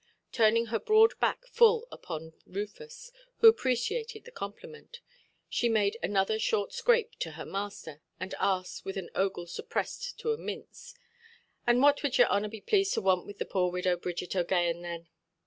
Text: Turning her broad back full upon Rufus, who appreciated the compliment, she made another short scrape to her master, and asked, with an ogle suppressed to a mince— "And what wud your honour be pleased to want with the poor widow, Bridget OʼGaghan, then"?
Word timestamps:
Turning 0.31 0.65
her 0.73 0.79
broad 0.79 1.13
back 1.19 1.45
full 1.45 1.87
upon 1.91 2.33
Rufus, 2.47 3.11
who 3.37 3.47
appreciated 3.47 4.25
the 4.25 4.31
compliment, 4.31 4.99
she 5.47 5.69
made 5.69 5.95
another 6.01 6.39
short 6.39 6.73
scrape 6.73 7.11
to 7.19 7.33
her 7.33 7.45
master, 7.45 8.01
and 8.19 8.33
asked, 8.39 8.83
with 8.83 8.97
an 8.97 9.11
ogle 9.13 9.45
suppressed 9.45 10.17
to 10.21 10.31
a 10.33 10.39
mince— 10.39 10.95
"And 11.67 11.83
what 11.83 12.01
wud 12.01 12.17
your 12.17 12.29
honour 12.29 12.49
be 12.49 12.61
pleased 12.61 12.95
to 12.95 13.01
want 13.01 13.27
with 13.27 13.37
the 13.37 13.45
poor 13.45 13.71
widow, 13.71 13.95
Bridget 13.95 14.31
OʼGaghan, 14.31 14.81
then"? 14.81 15.07